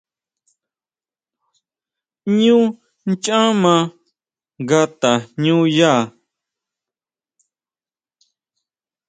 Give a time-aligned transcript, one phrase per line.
[2.35, 2.59] ʼÑú
[3.09, 3.83] nchá maa
[4.61, 5.91] nga tajñúya.